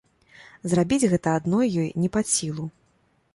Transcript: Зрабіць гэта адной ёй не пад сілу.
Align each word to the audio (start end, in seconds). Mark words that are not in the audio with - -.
Зрабіць 0.71 1.09
гэта 1.11 1.33
адной 1.41 1.69
ёй 1.83 1.93
не 2.05 2.09
пад 2.17 2.25
сілу. 2.33 2.65